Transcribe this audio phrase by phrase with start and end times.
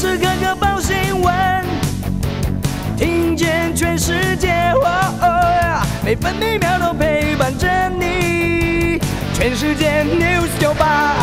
[0.00, 1.62] 时刻刻报新闻，
[2.96, 4.72] 听见全世界，
[6.02, 8.98] 每分每秒都陪伴着你。
[9.34, 11.16] 全世界 news 九八。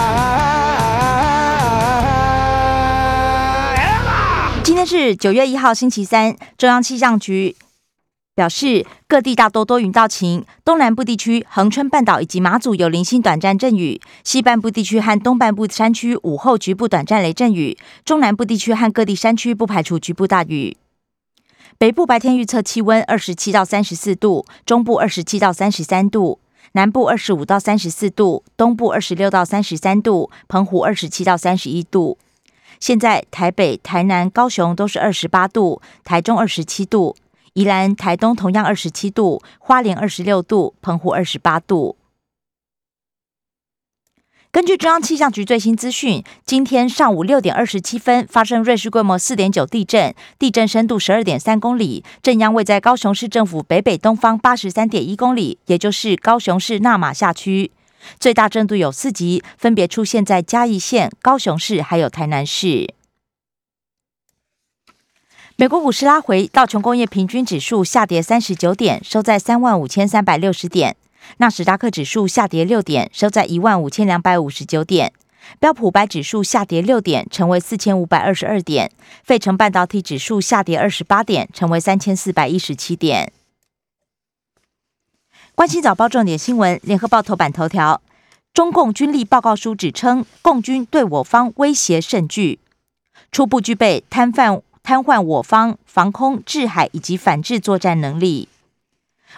[4.64, 7.56] 今天是九月一号，星期三，中央气象局。
[8.38, 20.78] 表示各地大多多云到晴，东南部地区、恒春半岛以及马祖有零星短暂阵雨，西半部地区和东半部山区午后局部短暂雷阵雨，中南部地区和各地山区不排除局部大雨。
[21.80, 26.40] 北部白天预测气温二十七到三十四度，中部二十七到三十三度，
[26.74, 32.20] 南部二十五到三十四度，东部二十六到三十三度，澎湖二十七到三十一度。
[32.80, 37.16] 现在台北、台南、高雄都是二十八度，台中二十七度。
[37.58, 41.98] 宜兰、台东同样二十七度，花莲二十六度，澎湖二十八度。
[44.52, 57.72] 根据中央气象局最新资讯，今天上午六点二十七分发生瑞士规模四点九地震，地震深度十二点三公里，震央位在高雄市政府北北东方八十三点一公里，也就是高雄市纳马下区。
[58.20, 62.94] 最大震度有四级，分别出现在嘉义县、高雄市还有台南市。
[65.60, 70.94] 美国股市拉回，道琼工业平均指数下跌三十九点，收在三万五千三百六十点；
[71.38, 75.10] 纳斯达克指数下跌六点，收在一万五千两百五十九点；
[75.60, 78.88] 标普白指数下跌六点，成为四千五百二十二点；
[79.24, 83.34] 费城半导体指数下跌二十八点，成为三千四百一十七点。
[85.56, 88.00] 关心早报重点新闻，联合报头版头条：
[88.54, 92.60] 中共军力报告书指称，共军对我方威胁甚巨，
[93.32, 94.62] 初步具备摊贩。
[94.88, 98.48] 瘫痪我方防空、制海以及反制作战能力，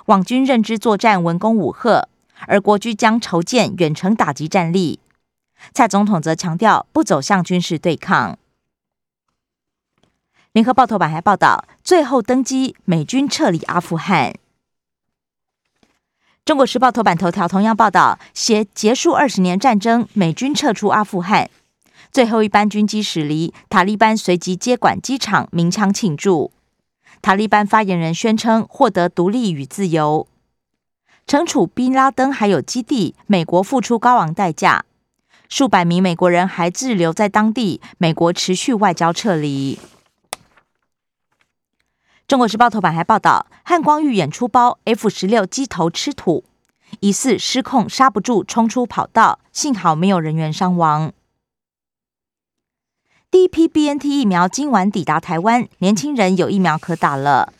[0.06, 2.08] 网军认知作战文攻武赫，
[2.46, 5.00] 而国军将筹建远程打击战力。
[5.74, 8.38] 蔡总统则强调不走向军事对抗。
[10.52, 14.36] 联合报头版还报道，最后登机，美军撤离阿富汗。
[16.46, 21.50] 中国时报头版头条同样报道，写结束二十年战争，美军撤出阿富汗。
[22.12, 26.52] 最后一班军机驶离，塔利班随即接管机场，鸣枪庆祝。
[27.22, 30.28] 塔利班发言人宣称获得独立与自由。
[31.28, 34.86] 惩处宾拉登还有基地，美国付出高昂代价，
[35.48, 39.78] 数百名美国人还滞留在当地，美国持续外交撤离。
[42.28, 46.44] 中国时报头版还报道，汉光遇演出包 F 十六机头吃土，
[47.02, 51.12] 疑似失控刹不住，冲出跑道，幸好没有人员伤亡。
[53.32, 57.54] 第一批 B N T 疫苗今晚抵达台湾，年轻人有疫苗可打了。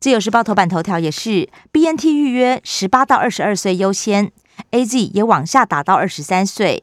[0.00, 4.32] 自由时报头版头条也是 B N T 预约十八到二十二岁优先
[4.70, 6.82] ，A Z 也往下打到二十三岁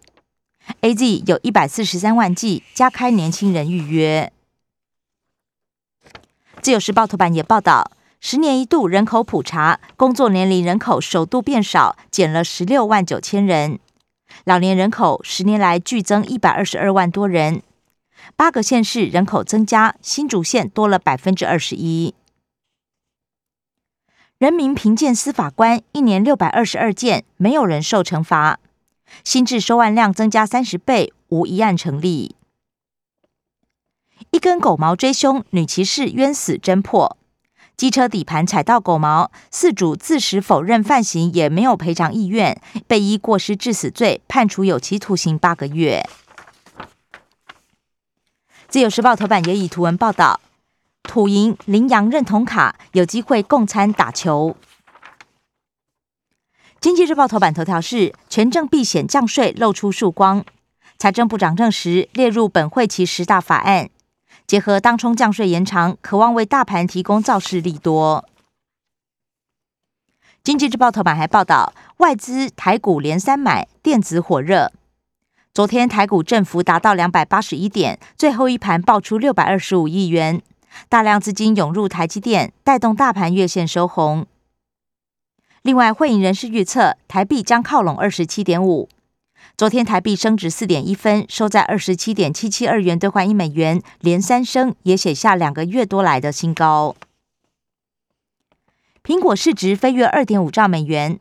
[0.79, 4.31] ，A Z 有一百四十三万剂，加开年轻人预约。
[6.61, 13.77] 自由时报头版也报道，十年一度人口普查，工作年龄人口首度变少，减了十六万九千人。
[14.45, 17.61] 老年人口十年来剧增一百二十二万多人，
[18.35, 22.13] 八个县市人口增加，新竹县多了百分之二十一。
[24.37, 28.59] 人民评鉴司法官一年六百二十二件，没有人受惩罚，
[29.23, 32.35] 新制收案量增加三十倍，无一案成立。
[34.31, 37.17] 一根狗毛追凶，女骑士冤死侦破。
[37.77, 46.03] 机车底盘踩到狗毛，四主自始否认犯行，也没有赔偿意愿，被依过失致死罪判处有期徒刑八个月。
[48.67, 50.41] 自由时报头版也以图文报道：
[51.03, 54.57] 土银羚羊认同卡有机会共餐打球。
[56.81, 60.43] 经济日报头版头条是权证避险降税露出曙光，
[60.97, 63.91] 财政部长证实列入本会期十大法案。
[64.47, 68.24] 结合当冲降税延长，渴望为大盘提供造势利多。
[70.41, 74.72] 经济日报头版还报道，外资台股连三买，电子火热。
[75.53, 80.41] 昨天台股振幅达到两百八十一点，最后一盘爆出六百二十五亿元，
[80.88, 84.26] 大量资金涌入台积电，带动大盘月线收红。
[85.64, 88.88] 另外，会影人士预测，台币将靠拢二十七点五。
[89.57, 96.95] 昨天台币升值四点一分，收在二十七点七七二元兑换一美元，连三升，也写下两个月多来的新高。
[99.03, 101.19] 苹果市值飞跃二点五兆美元，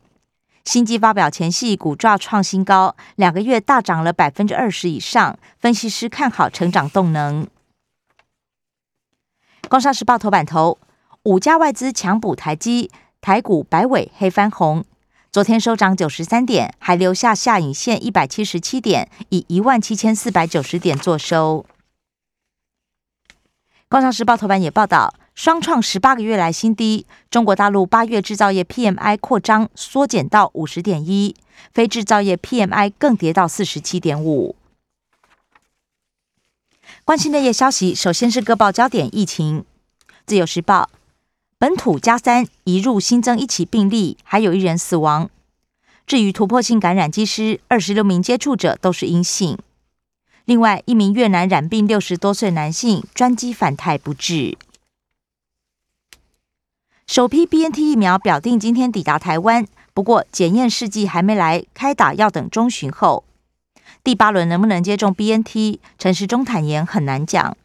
[0.66, 5.38] 新机发表前夕，股价创新高，两个月大涨了百分之二十以上。
[5.58, 7.48] 分析师看好成长动能。
[9.70, 10.78] 工商时报头版头，
[11.22, 12.90] 五家外资强补台积，
[13.22, 14.84] 台股百尾黑翻红。
[15.36, 21.66] 昨天收涨九十三点，还留下下影线一百七十七点，以一万七千四百九十点作收。
[23.86, 27.04] 工商时报头版也报道，双创十八个月来新低。
[27.28, 31.36] 中国大陆八月制造业 PMI 扩张缩减到五十点一，
[31.70, 34.56] 非制造业 PMI 更跌到四十七点五。
[37.04, 39.66] 关心的页消息，首先是各报焦点疫情。
[40.24, 40.88] 自由时报，
[41.58, 45.31] 本土加三一入新增一起病例，还有一人死亡。
[46.06, 49.56] 至于突破性感染机师，二十六名接触者都是阴性。
[50.44, 54.58] 另外一名越南染病六十多岁男性专机返台不治。
[57.06, 63.25] 首批 BNT 疫苗表定今天抵达台湾，不过检验试剂还没来，开打要等中旬后。
[64.05, 65.79] 第八轮能不能接种 BNT？
[65.99, 67.56] 陈时中坦言很难讲。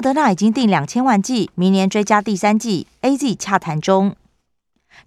[0.00, 2.86] 德纳已经订两千万剂，明年追加第三剂。
[3.02, 4.16] AZ 洽谈中。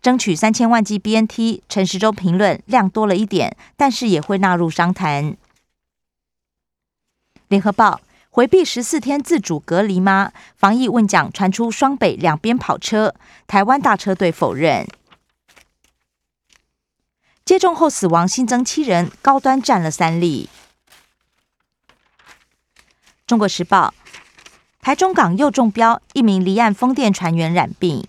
[0.01, 5.37] 争取三千万剂 BNT，陈时中评论量多了一点，但是也会纳入商谈。
[7.47, 10.31] 联合报回避十四天自主隔离吗？
[10.55, 13.13] 防疫问讲传出双北两边跑车，
[13.45, 14.87] 台湾大车队否认。
[17.45, 20.49] 接种后死亡新增七人，高端占了三例。
[23.27, 23.93] 中国时报
[24.83, 28.05] 台中港又中标，一名离岸风电船员染病。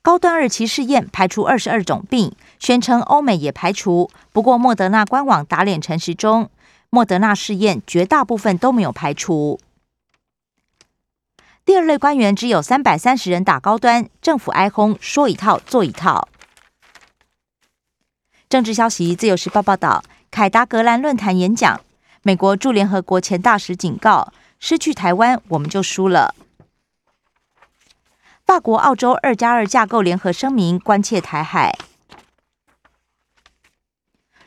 [0.00, 4.08] 高端二期试验排除二十二种病，宣称欧美也排除。
[4.30, 6.48] 不过莫德纳官网打脸陈时中，
[6.88, 9.58] 莫德纳试验绝大部分都没有排除。
[11.64, 16.28] 第二类官员只有三百三十人打高端，政府哀轰说一套做一套。
[18.48, 21.80] 政治消息，自由时报报道，凯达格兰论坛演讲，
[22.22, 26.34] 美国驻联合国前大使警告，失去台湾我们就输了。
[28.44, 31.76] 法国、澳洲二加二架构联合声明关切台海。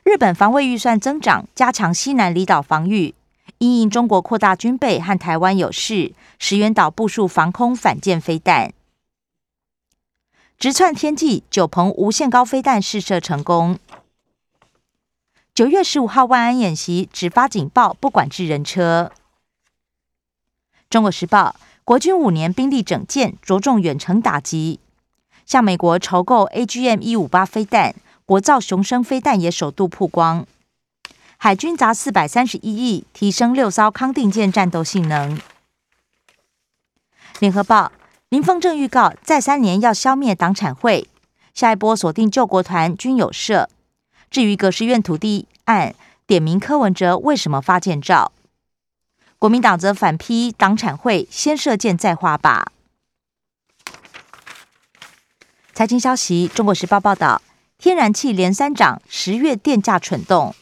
[0.03, 3.13] 日本防卫预算增长，加强西南离岛防御。
[3.57, 8.73] 因应中国扩大军备和台湾有事，石垣岛部署防空反舰飞弹。
[10.57, 13.77] 直窜天际，九鹏无限高飞弹试射成功。
[15.53, 19.11] 九月十五号万安演习只发警报，不管制人车。
[20.89, 21.56] 中国时报。
[21.83, 24.80] 国军五年兵力整建，着重远程打击，
[25.44, 27.95] 向美国筹购 AGM 一五八飞弹，
[28.27, 30.45] 国造雄升飞弹也首度曝光。
[31.38, 35.41] 海军砸四百三十一亿，提升六艘康定舰战斗性能。
[37.39, 37.92] 联合报
[38.30, 41.07] 林凤正预告，再三年要消灭党产会，
[41.56, 43.68] 下一波锁定救国团、军友社。
[44.30, 45.95] 至于葛饰院土地案，
[46.27, 48.31] 点名柯文哲为什么发建照？
[49.39, 52.65] 国民党则反批党产会先射箭再画靶。
[55.74, 57.41] 财经消息：中国时报报道，
[57.77, 60.53] 天然气连三涨，十月电价蠢动。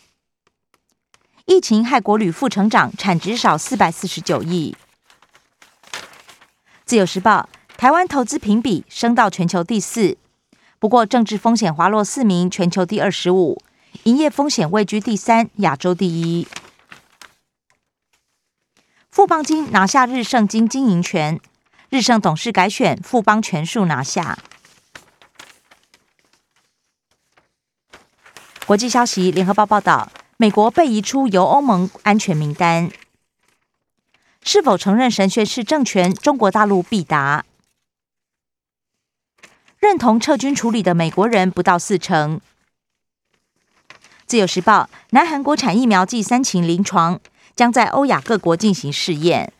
[1.46, 4.76] 疫情害国旅负成长，产值少四百四十九亿。
[6.86, 10.20] 自由时报：台湾投资评比升到全球第四，
[10.78, 13.58] 不过政治风险滑落四名，全球第二十五；
[14.04, 16.48] 营业风险位居第三，亚洲第一。
[19.18, 21.42] 富邦金拿下日盛金经营权，
[21.90, 24.38] 日盛董事改选，富邦全数拿下。
[28.68, 32.92] 国际消息，联合报报道，美国被移出由欧盟安全名单，
[34.44, 36.14] 是否承认神学是政权？
[36.14, 37.44] 中国大陆必答。
[39.80, 42.40] 认同撤军处理的美国人不到四成。
[44.28, 47.20] 自由时报，南韩国产疫苗继三期临床。
[47.58, 49.52] 将在欧亚各国进行试验。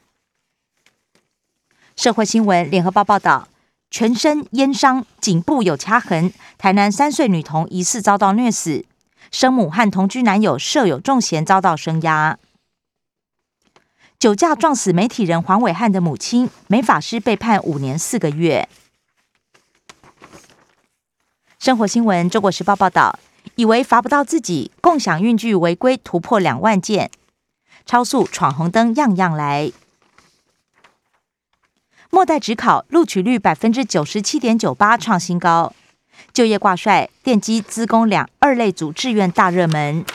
[1.96, 3.48] 社会新闻：联合报报道，
[3.90, 6.32] 全身烟伤，颈部有掐痕。
[6.60, 8.86] 台南三岁女童疑似遭到虐死，
[9.32, 12.38] 生母和同居男友设有重嫌遭到声押。
[14.20, 18.70] 酒驾撞死媒体人黄伟汉的母亲，美法师被判五年四个月。
[21.58, 23.18] 生活新闻：中国时报报道，
[23.56, 27.10] 以为罚不到自己，共享运具违规突破两万件。
[27.88, 29.72] 超速闯红灯，样样来。
[32.10, 35.74] 末代职考录取率百分之九十七点九八，创新高。
[36.34, 40.06] 就业挂帅，电机、资工两二类组志愿大热门。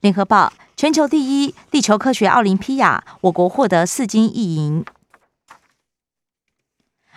[0.00, 4.84] 联合报全球第一地球科学奥林匹亚，我国获得四金一银。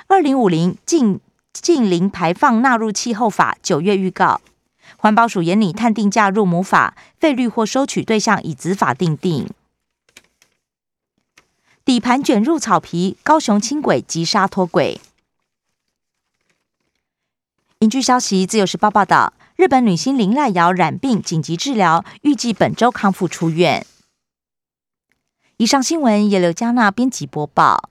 [0.08, 1.20] 二零五零近
[1.54, 4.42] 近零排放纳入气候法，九月预告。
[4.98, 9.50] 环保署严拟探定价入母法费率或收取对象以指法定定。
[11.84, 15.02] 底盘卷入草皮，高雄轻轨急刹脱轨。
[17.80, 23.86] 引据消息，自由时报报道，日本女星林濑遥染病紧急治疗，预计本周康复出院。
[25.58, 27.91] 以上新闻由刘嘉娜编辑播报。